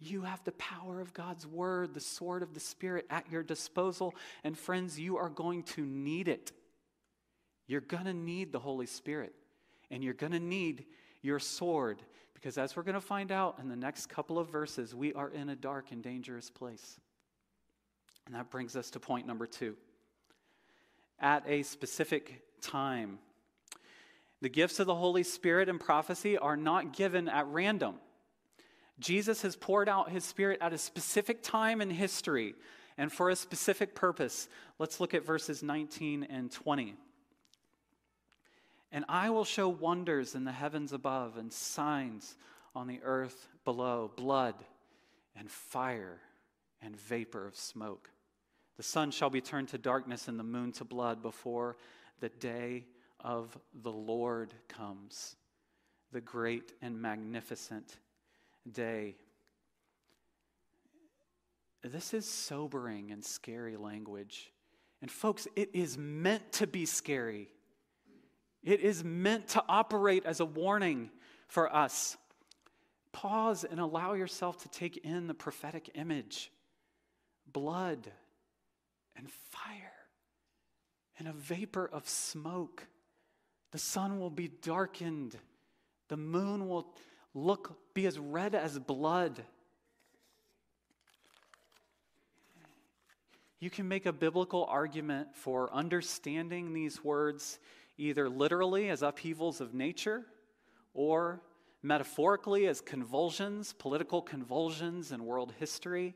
[0.00, 4.14] You have the power of God's word, the sword of the Spirit at your disposal.
[4.42, 6.52] And friends, you are going to need it.
[7.66, 9.34] You're going to need the Holy Spirit.
[9.90, 10.86] And you're going to need
[11.22, 12.02] your sword
[12.34, 15.28] because, as we're going to find out in the next couple of verses, we are
[15.28, 16.98] in a dark and dangerous place.
[18.26, 19.76] And that brings us to point number two.
[21.18, 23.18] At a specific time,
[24.40, 27.96] the gifts of the Holy Spirit and prophecy are not given at random.
[28.98, 32.54] Jesus has poured out his Spirit at a specific time in history
[32.96, 34.48] and for a specific purpose.
[34.78, 36.94] Let's look at verses 19 and 20.
[38.92, 42.36] And I will show wonders in the heavens above and signs
[42.74, 44.54] on the earth below blood
[45.36, 46.20] and fire
[46.82, 48.10] and vapor of smoke.
[48.76, 51.76] The sun shall be turned to darkness and the moon to blood before
[52.20, 52.86] the day
[53.20, 55.36] of the Lord comes,
[56.12, 57.98] the great and magnificent
[58.70, 59.16] day.
[61.82, 64.52] This is sobering and scary language.
[65.00, 67.48] And, folks, it is meant to be scary.
[68.62, 71.10] It is meant to operate as a warning
[71.48, 72.16] for us.
[73.12, 76.50] Pause and allow yourself to take in the prophetic image
[77.52, 78.10] blood
[79.16, 79.92] and fire
[81.18, 82.86] and a vapor of smoke.
[83.72, 85.36] The sun will be darkened,
[86.08, 86.94] the moon will
[87.34, 89.42] look be as red as blood.
[93.60, 97.58] You can make a biblical argument for understanding these words
[98.00, 100.24] either literally as upheavals of nature
[100.94, 101.40] or
[101.82, 106.14] metaphorically as convulsions, political convulsions in world history.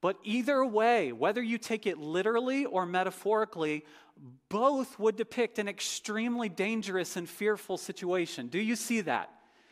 [0.00, 3.84] But either way, whether you take it literally or metaphorically,
[4.48, 8.48] both would depict an extremely dangerous and fearful situation.
[8.48, 9.30] Do you see that?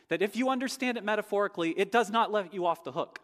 [0.09, 3.19] That if you understand it metaphorically, it does not let you off the hook.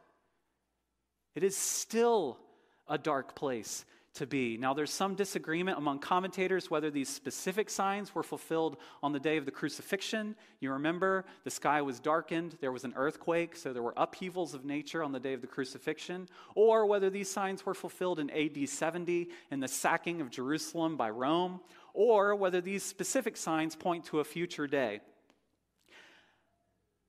[1.35, 2.39] It is still
[2.87, 4.57] a dark place to be.
[4.57, 9.37] Now, there's some disagreement among commentators whether these specific signs were fulfilled on the day
[9.37, 10.35] of the crucifixion.
[10.59, 14.65] You remember the sky was darkened, there was an earthquake, so there were upheavals of
[14.65, 18.69] nature on the day of the crucifixion, or whether these signs were fulfilled in AD
[18.69, 21.59] 70 in the sacking of Jerusalem by Rome,
[21.93, 25.01] or whether these specific signs point to a future day.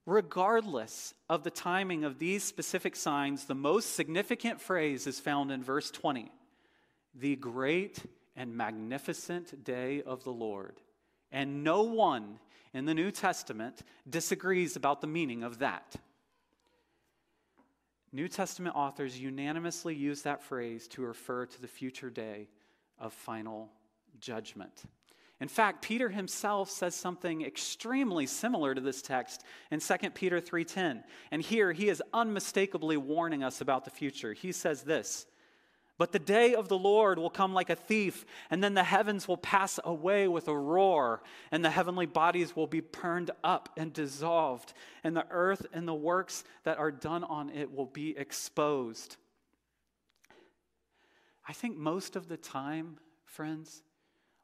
[0.07, 5.63] Regardless of the timing of these specific signs, the most significant phrase is found in
[5.63, 6.31] verse 20
[7.15, 7.99] the great
[8.37, 10.81] and magnificent day of the Lord.
[11.31, 12.39] And no one
[12.73, 15.97] in the New Testament disagrees about the meaning of that.
[18.13, 22.49] New Testament authors unanimously use that phrase to refer to the future day
[22.99, 23.73] of final
[24.21, 24.85] judgment.
[25.41, 31.03] In fact, Peter himself says something extremely similar to this text in 2 Peter 3:10.
[31.33, 34.33] And here he is unmistakably warning us about the future.
[34.33, 35.27] He says this:
[35.97, 39.29] but the day of the Lord will come like a thief, and then the heavens
[39.29, 43.93] will pass away with a roar, and the heavenly bodies will be burned up and
[43.93, 49.17] dissolved, and the earth and the works that are done on it will be exposed.
[51.47, 53.83] I think most of the time, friends,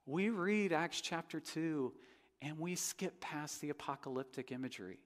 [0.07, 1.93] we read Acts chapter 2
[2.43, 4.99] and we skip past the apocalyptic imagery.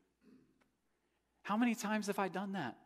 [1.42, 2.76] How many times have I done that?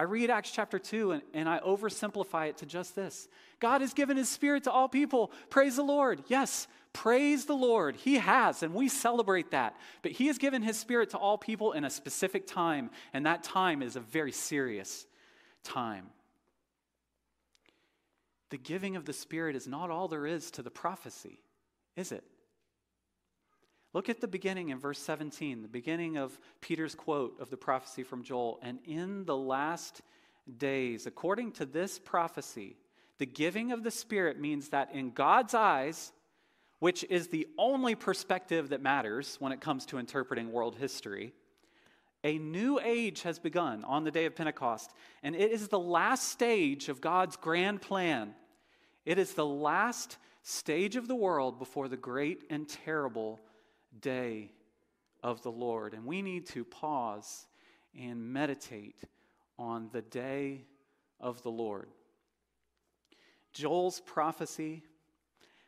[0.00, 3.28] I read Acts chapter 2 and, and I oversimplify it to just this
[3.60, 5.30] God has given his spirit to all people.
[5.50, 6.22] Praise the Lord.
[6.26, 7.96] Yes, praise the Lord.
[7.96, 9.76] He has, and we celebrate that.
[10.00, 13.42] But he has given his spirit to all people in a specific time, and that
[13.42, 15.06] time is a very serious
[15.64, 16.06] time.
[18.48, 21.40] The giving of the spirit is not all there is to the prophecy,
[21.94, 22.24] is it?
[23.92, 28.04] Look at the beginning in verse 17, the beginning of Peter's quote of the prophecy
[28.04, 28.60] from Joel.
[28.62, 30.02] And in the last
[30.58, 32.76] days, according to this prophecy,
[33.18, 36.12] the giving of the Spirit means that in God's eyes,
[36.78, 41.32] which is the only perspective that matters when it comes to interpreting world history,
[42.22, 46.28] a new age has begun on the day of Pentecost, and it is the last
[46.28, 48.34] stage of God's grand plan.
[49.04, 53.40] It is the last stage of the world before the great and terrible
[53.98, 54.52] day
[55.22, 55.94] of the Lord.
[55.94, 57.46] And we need to pause
[57.98, 59.00] and meditate
[59.58, 60.64] on the day
[61.18, 61.88] of the Lord.
[63.52, 64.82] Joel's prophecy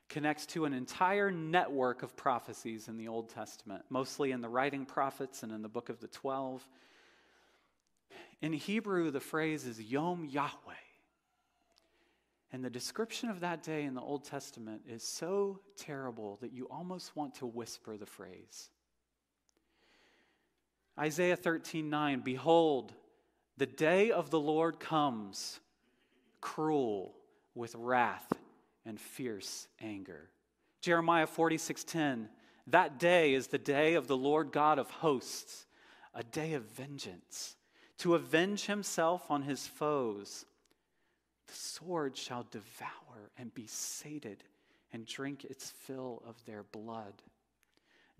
[0.09, 4.85] connects to an entire network of prophecies in the Old Testament, mostly in the writing
[4.85, 6.67] prophets and in the book of the 12.
[8.43, 10.75] In Hebrew, the phrase is Yom Yahweh.
[12.53, 16.69] And the description of that day in the Old Testament is so terrible that you
[16.71, 18.69] almost want to whisper the phrase.
[20.99, 22.93] Isaiah 13 9, behold,
[23.57, 25.61] the day of the Lord comes,
[26.43, 27.15] cruel
[27.55, 28.31] with wrath
[28.85, 30.29] and fierce anger.
[30.83, 32.29] Jeremiah 46 10,
[32.67, 35.65] That day is the day of the Lord God of hosts,
[36.15, 37.57] a day of vengeance,
[37.99, 40.45] to avenge himself on his foes.
[41.53, 44.43] The sword shall devour and be sated
[44.91, 47.13] and drink its fill of their blood.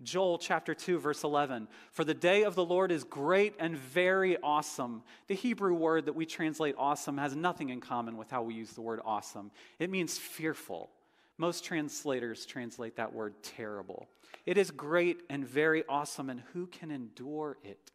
[0.03, 1.67] Joel chapter 2, verse 11.
[1.91, 5.01] For the day of the Lord is great and very awesome.
[5.25, 8.73] The Hebrew word that we translate awesome has nothing in common with how we use
[8.73, 9.49] the word awesome.
[9.79, 10.91] It means fearful.
[11.39, 14.09] Most translators translate that word terrible.
[14.45, 17.91] It is great and very awesome, and who can endure it?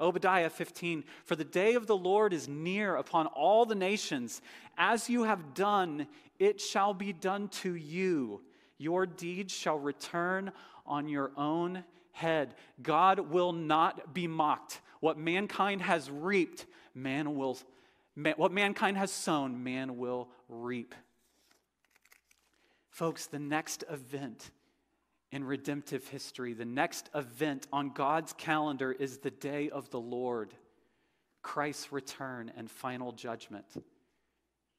[0.00, 4.42] Obadiah 15, for the day of the Lord is near upon all the nations.
[4.76, 6.06] As you have done,
[6.38, 8.42] it shall be done to you.
[8.78, 10.52] Your deeds shall return
[10.84, 12.54] on your own head.
[12.82, 14.80] God will not be mocked.
[15.00, 17.58] What mankind has reaped, man will
[18.36, 20.94] what mankind has sown, man will reap.
[22.88, 24.50] Folks, the next event
[25.32, 30.54] in redemptive history, the next event on God's calendar is the day of the Lord,
[31.42, 33.66] Christ's return and final judgment.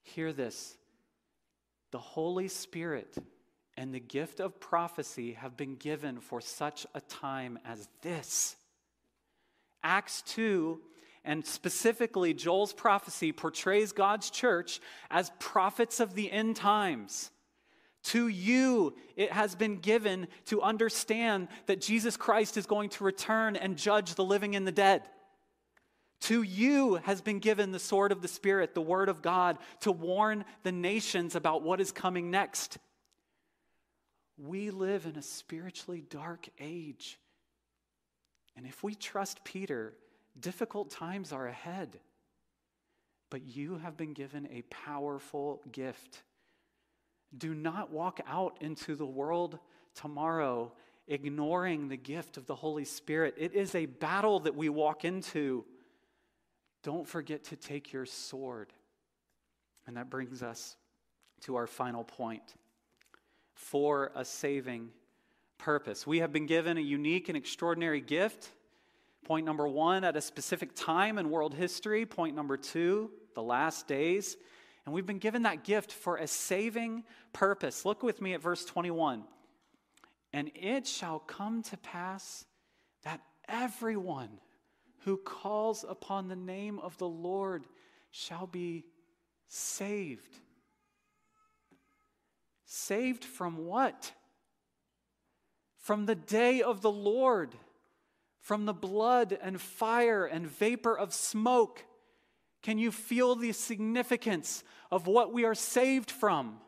[0.04, 0.78] Hear this
[1.92, 3.18] the Holy Spirit
[3.78, 8.56] and the gift of prophecy have been given for such a time as this.
[9.84, 10.82] Acts 2,
[11.24, 14.80] and specifically Joel's prophecy, portrays God's church
[15.12, 17.32] as prophets of the end times.
[18.08, 23.58] To you, it has been given to understand that Jesus Christ is going to return
[23.58, 25.04] and judge the living and the dead.
[26.22, 29.92] To you has been given the sword of the Spirit, the word of God, to
[29.92, 32.78] warn the nations about what is coming next.
[34.38, 37.20] We live in a spiritually dark age.
[38.56, 39.94] And if we trust Peter,
[40.40, 42.00] difficult times are ahead.
[43.30, 46.24] But you have been given a powerful gift.
[47.36, 49.58] Do not walk out into the world
[49.96, 50.72] tomorrow
[51.08, 53.36] ignoring the gift of the Holy Spirit.
[53.38, 55.66] It is a battle that we walk into.
[56.84, 58.74] Don't forget to take your sword.
[59.88, 60.76] And that brings us
[61.42, 62.56] to our final point
[63.54, 64.90] for a saving
[65.58, 66.06] purpose.
[66.06, 68.50] We have been given a unique and extraordinary gift.
[69.26, 72.06] Point number one, at a specific time in world history.
[72.06, 74.38] Point number two, the last days.
[74.88, 77.84] And we've been given that gift for a saving purpose.
[77.84, 79.26] Look with me at verse 21.
[80.32, 82.46] And it shall come to pass
[83.04, 83.20] that
[83.50, 84.30] everyone
[85.00, 87.66] who calls upon the name of the Lord
[88.12, 88.86] shall be
[89.50, 90.38] saved.
[92.64, 94.14] Saved from what?
[95.80, 97.56] From the day of the Lord,
[98.40, 101.84] from the blood and fire and vapor of smoke.
[102.62, 106.60] Can you feel the significance of what we are saved from?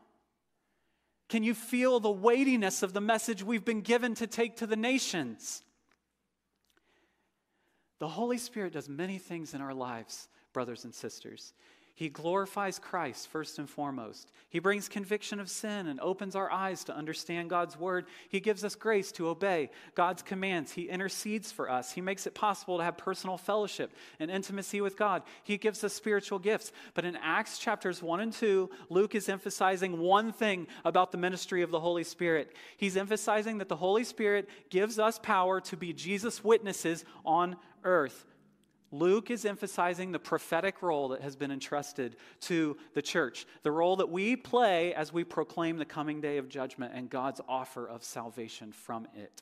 [1.28, 4.76] Can you feel the weightiness of the message we've been given to take to the
[4.76, 5.64] nations?
[8.00, 11.54] The Holy Spirit does many things in our lives, brothers and sisters.
[12.00, 14.32] He glorifies Christ first and foremost.
[14.50, 18.06] He brings conviction of sin and opens our eyes to understand God's word.
[18.30, 20.72] He gives us grace to obey God's commands.
[20.72, 21.92] He intercedes for us.
[21.92, 25.24] He makes it possible to have personal fellowship and intimacy with God.
[25.44, 26.72] He gives us spiritual gifts.
[26.94, 31.64] But in Acts chapters 1 and 2, Luke is emphasizing one thing about the ministry
[31.64, 32.56] of the Holy Spirit.
[32.78, 38.24] He's emphasizing that the Holy Spirit gives us power to be Jesus' witnesses on earth.
[38.92, 43.96] Luke is emphasizing the prophetic role that has been entrusted to the church, the role
[43.98, 48.04] that we play as we proclaim the coming day of judgment and God's offer of
[48.04, 49.42] salvation from it.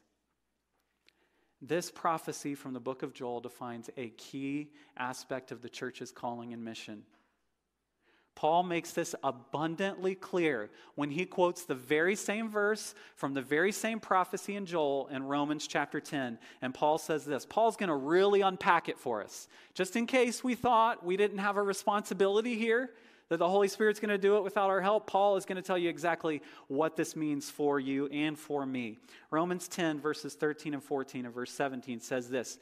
[1.61, 6.53] This prophecy from the book of Joel defines a key aspect of the church's calling
[6.53, 7.03] and mission.
[8.38, 13.71] Paul makes this abundantly clear when he quotes the very same verse from the very
[13.71, 16.38] same prophecy in Joel in Romans chapter 10.
[16.61, 19.47] And Paul says this Paul's going to really unpack it for us.
[19.73, 22.91] Just in case we thought we didn't have a responsibility here,
[23.29, 25.63] that the Holy Spirit's going to do it without our help, Paul is going to
[25.63, 28.99] tell you exactly what this means for you and for me.
[29.31, 32.59] Romans 10, verses 13 and 14, and verse 17 says this.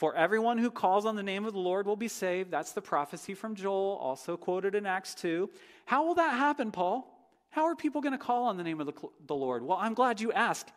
[0.00, 2.50] For everyone who calls on the name of the Lord will be saved.
[2.50, 5.50] That's the prophecy from Joel, also quoted in Acts 2.
[5.84, 7.06] How will that happen, Paul?
[7.50, 8.94] How are people going to call on the name of the,
[9.26, 9.62] the Lord?
[9.62, 10.72] Well, I'm glad you asked.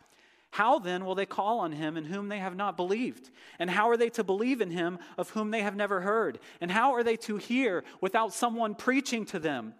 [0.50, 3.30] How then will they call on him in whom they have not believed?
[3.58, 6.38] And how are they to believe in him of whom they have never heard?
[6.60, 9.72] And how are they to hear without someone preaching to them?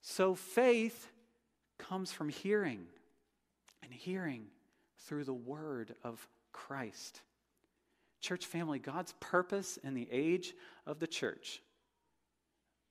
[0.00, 1.12] So faith
[1.78, 2.86] comes from hearing,
[3.84, 4.46] and hearing
[5.06, 7.22] through the word of Christ.
[8.20, 10.54] Church family, God's purpose in the age
[10.86, 11.62] of the church,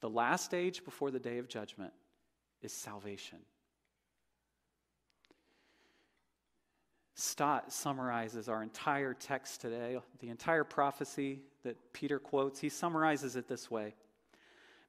[0.01, 1.93] the last age before the day of judgment,
[2.61, 3.39] is salvation.
[7.15, 12.61] Stott summarizes our entire text today, the entire prophecy that Peter quotes.
[12.61, 13.93] He summarizes it this way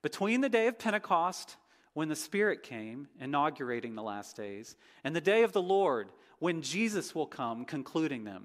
[0.02, 1.56] Between the day of Pentecost,
[1.92, 6.62] when the Spirit came, inaugurating the last days, and the day of the Lord, when
[6.62, 8.44] Jesus will come, concluding them,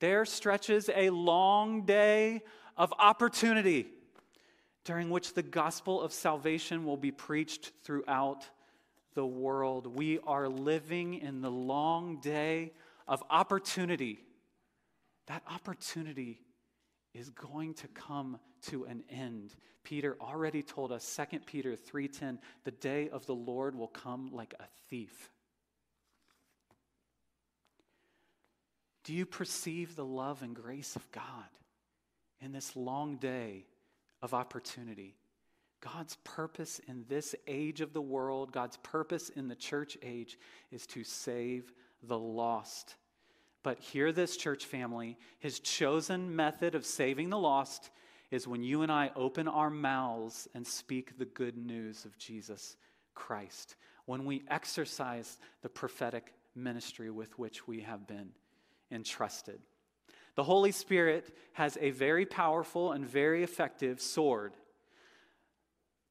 [0.00, 2.42] there stretches a long day
[2.76, 3.86] of opportunity
[4.84, 8.48] during which the gospel of salvation will be preached throughout
[9.14, 9.86] the world.
[9.86, 12.72] We are living in the long day
[13.08, 14.20] of opportunity.
[15.26, 16.40] That opportunity
[17.14, 19.56] is going to come to an end.
[19.82, 24.54] Peter already told us 2 Peter 3:10, the day of the Lord will come like
[24.60, 25.30] a thief.
[29.06, 31.22] Do you perceive the love and grace of God
[32.40, 33.64] in this long day
[34.20, 35.14] of opportunity?
[35.80, 40.40] God's purpose in this age of the world, God's purpose in the church age
[40.72, 42.96] is to save the lost.
[43.62, 45.16] But hear this, church family.
[45.38, 47.90] His chosen method of saving the lost
[48.32, 52.76] is when you and I open our mouths and speak the good news of Jesus
[53.14, 53.76] Christ,
[54.06, 58.30] when we exercise the prophetic ministry with which we have been
[58.90, 59.60] entrusted.
[60.34, 64.54] The Holy Spirit has a very powerful and very effective sword.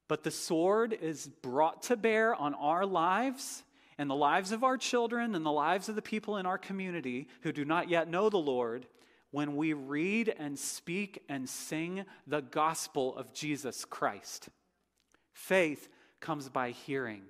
[0.08, 3.62] But the sword is brought to bear on our lives
[3.98, 7.28] and the lives of our children and the lives of the people in our community
[7.42, 8.86] who do not yet know the Lord
[9.30, 14.48] when we read and speak and sing the gospel of Jesus Christ.
[15.32, 15.88] Faith
[16.20, 17.22] comes by hearing,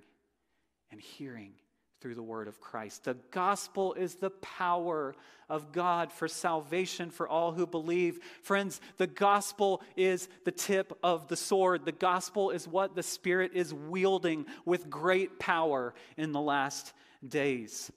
[0.91, 1.53] and hearing
[1.99, 3.05] through the word of Christ.
[3.05, 5.15] The gospel is the power
[5.49, 8.19] of God for salvation for all who believe.
[8.43, 11.85] Friends, the gospel is the tip of the sword.
[11.85, 16.93] The gospel is what the Spirit is wielding with great power in the last
[17.27, 17.91] days.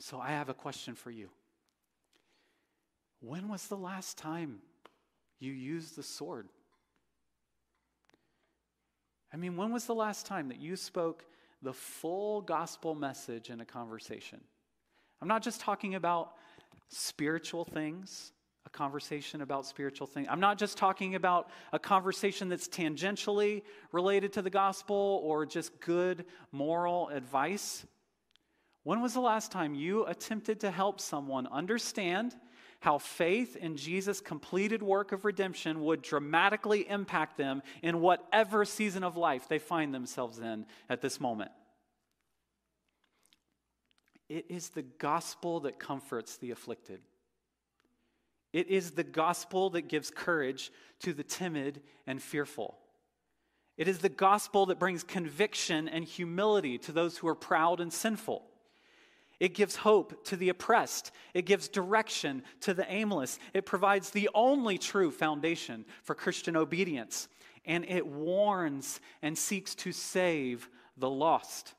[0.00, 1.28] So I have a question for you.
[3.20, 4.60] When was the last time
[5.38, 6.48] you used the sword?
[9.32, 11.24] I mean, when was the last time that you spoke
[11.62, 14.40] the full gospel message in a conversation.
[15.20, 16.32] I'm not just talking about
[16.88, 18.32] spiritual things,
[18.66, 20.26] a conversation about spiritual things.
[20.30, 25.78] I'm not just talking about a conversation that's tangentially related to the gospel or just
[25.80, 27.84] good moral advice.
[28.82, 32.34] When was the last time you attempted to help someone understand
[32.80, 39.04] how faith in Jesus' completed work of redemption would dramatically impact them in whatever season
[39.04, 41.50] of life they find themselves in at this moment.
[44.28, 47.00] It is the gospel that comforts the afflicted.
[48.52, 52.78] It is the gospel that gives courage to the timid and fearful.
[53.76, 57.92] It is the gospel that brings conviction and humility to those who are proud and
[57.92, 58.44] sinful.
[59.40, 61.12] It gives hope to the oppressed.
[61.32, 63.38] It gives direction to the aimless.
[63.54, 67.26] It provides the only true foundation for Christian obedience.
[67.64, 70.68] And it warns and seeks to save
[70.98, 71.74] the lost.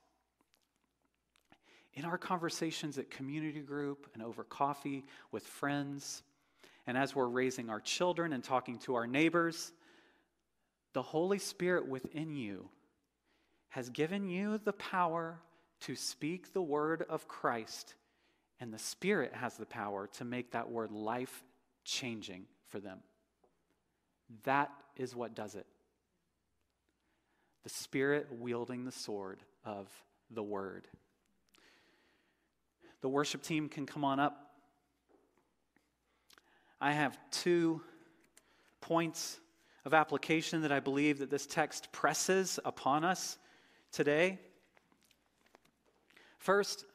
[1.93, 6.23] In our conversations at community group and over coffee with friends,
[6.87, 9.71] and as we're raising our children and talking to our neighbors,
[10.93, 12.69] the Holy Spirit within you
[13.69, 15.39] has given you the power
[15.81, 17.95] to speak the word of Christ,
[18.59, 21.43] and the Spirit has the power to make that word life
[21.83, 22.99] changing for them.
[24.43, 25.65] That is what does it.
[27.63, 29.87] The Spirit wielding the sword of
[30.29, 30.87] the word.
[33.01, 34.51] The worship team can come on up.
[36.79, 37.81] I have two
[38.79, 39.39] points
[39.85, 43.37] of application that I believe that this text presses upon us
[43.91, 44.39] today.
[46.41, 46.85] First,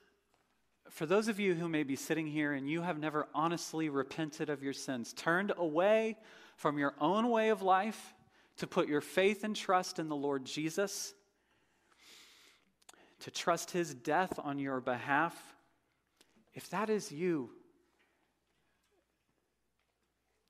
[0.91, 4.51] for those of you who may be sitting here and you have never honestly repented
[4.51, 6.17] of your sins, turned away
[6.57, 8.13] from your own way of life
[8.57, 11.15] to put your faith and trust in the Lord Jesus,
[13.21, 15.41] to trust his death on your behalf,
[16.53, 17.51] if that is you,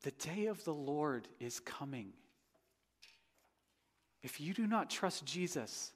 [0.05, 2.15] the day of the Lord is coming.
[4.23, 5.93] If you do not trust Jesus,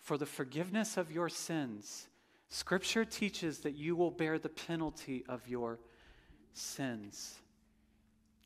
[0.00, 2.08] for the forgiveness of your sins.
[2.48, 5.78] Scripture teaches that you will bear the penalty of your
[6.52, 7.38] sins.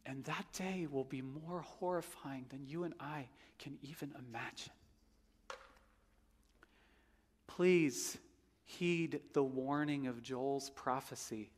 [0.07, 3.29] And that day will be more horrifying than you and I
[3.59, 4.73] can even imagine.
[7.47, 8.19] Please
[8.65, 11.51] heed the warning of Joel's prophecy.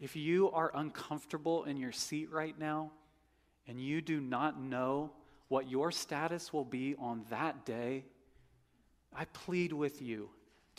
[0.00, 2.90] If you are uncomfortable in your seat right now
[3.68, 5.12] and you do not know
[5.50, 8.06] what your status will be on that day,
[9.14, 10.30] I plead with you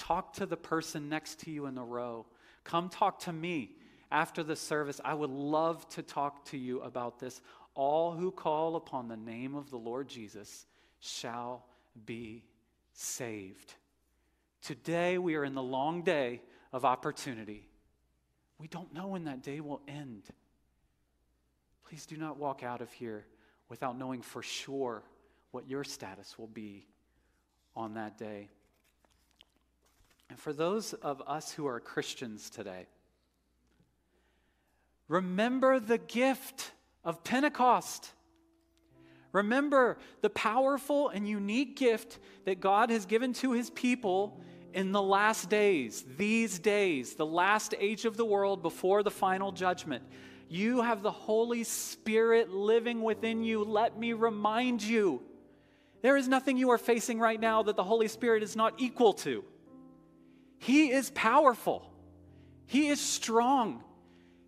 [0.02, 2.26] Talk to the person next to you in the row.
[2.64, 3.76] Come talk to me
[4.12, 5.00] after the service.
[5.06, 7.40] I would love to talk to you about this.
[7.76, 10.66] All who call upon the name of the Lord Jesus
[11.02, 11.68] shall
[12.08, 12.44] be
[12.94, 13.76] saved.
[14.64, 16.42] Today, we are in the long day
[16.74, 17.70] of opportunity.
[18.58, 20.24] We don't know when that day will end.
[21.88, 23.26] Please do not walk out of here
[23.72, 25.02] without knowing for sure
[25.52, 26.86] what your status will be
[27.74, 28.50] on that day.
[30.30, 32.88] And for those of us who are Christians today,
[35.08, 36.74] remember the gift
[37.06, 38.12] of Pentecost.
[39.32, 44.42] Remember the powerful and unique gift that God has given to his people
[44.74, 49.54] in the last days, these days, the last age of the world before the final
[49.54, 50.04] judgment.
[50.52, 53.64] You have the Holy Spirit living within you.
[53.64, 55.22] Let me remind you
[56.02, 59.14] there is nothing you are facing right now that the Holy Spirit is not equal
[59.14, 59.46] to.
[60.60, 61.90] He is powerful,
[62.66, 63.82] He is strong,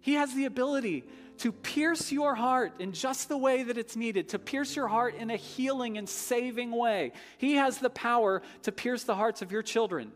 [0.02, 1.06] He has the ability
[1.38, 5.16] to pierce your heart in just the way that it's needed, to pierce your heart
[5.16, 7.14] in a healing and saving way.
[7.38, 10.12] He has the power to pierce the hearts of your children.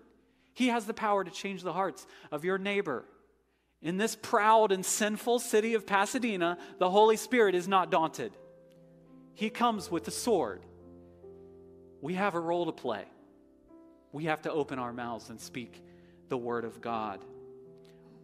[0.54, 3.06] He has the power to change the hearts of your neighbor.
[3.82, 8.34] In this proud and sinful city of Pasadena, the Holy Spirit is not daunted.
[9.34, 10.64] He comes with a sword.
[12.02, 13.06] We have a role to play.
[14.12, 15.84] We have to open our mouths and speak
[16.30, 17.24] the word of God.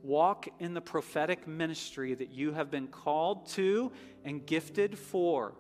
[0.02, 3.92] Walk in the prophetic ministry that you have been called to
[4.26, 5.54] and gifted for.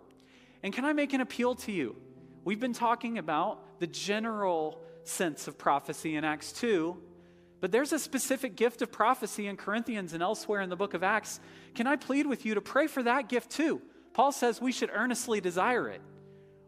[0.64, 1.96] And can I make an appeal to you?
[2.44, 6.98] We've been talking about the general sense of prophecy in Acts 2,
[7.64, 11.02] but there's a specific gift of prophecy in Corinthians and elsewhere in the book of
[11.02, 11.40] Acts.
[11.76, 13.82] Can I plead with you to pray for that gift too?
[14.14, 16.02] Paul says we should earnestly desire it.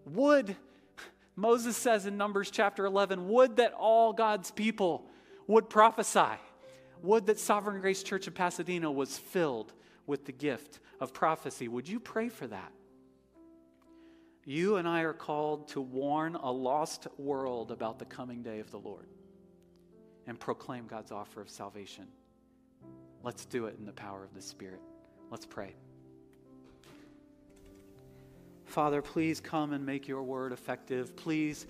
[0.05, 0.55] Would,
[1.35, 5.05] Moses says in Numbers chapter 11, would that all God's people
[5.47, 6.39] would prophesy.
[7.01, 9.73] Would that Sovereign Grace Church of Pasadena was filled
[10.07, 11.67] with the gift of prophecy.
[11.67, 12.71] Would you pray for that?
[14.45, 18.71] You and I are called to warn a lost world about the coming day of
[18.71, 19.09] the Lord
[20.27, 22.05] and proclaim God's offer of salvation.
[23.23, 24.81] Let's do it in the power of the Spirit.
[25.31, 25.73] Let's pray.
[28.65, 31.15] Father, please come and make your word effective.
[31.15, 31.65] Please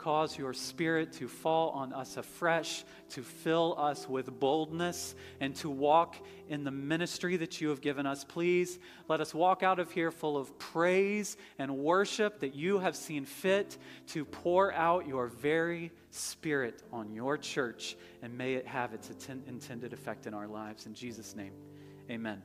[0.00, 5.68] cause your spirit to fall on us afresh, to fill us with boldness, and to
[5.68, 6.16] walk
[6.48, 8.24] in the ministry that you have given us.
[8.24, 8.78] Please
[9.08, 13.26] let us walk out of here full of praise and worship that you have seen
[13.26, 13.76] fit
[14.06, 19.10] to pour out your very spirit on your church, and may it have its
[19.46, 20.86] intended effect in our lives.
[20.86, 21.52] In Jesus' name,
[22.10, 22.42] amen.